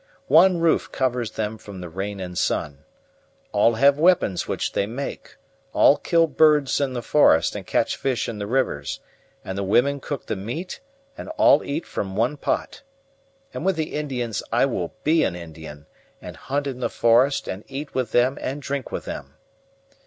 [0.33, 2.85] One roof covers them from the rain and sun.
[3.51, 5.35] All have weapons which they make;
[5.73, 8.99] all kill birds in the forest and catch fish in the rivers;
[9.45, 10.79] and the women cook the meat
[11.15, 12.81] and all eat from one pot.
[13.53, 15.85] And with the Indians I will be an Indian,
[16.19, 19.35] and hunt in the forest and eat with them and drink with them.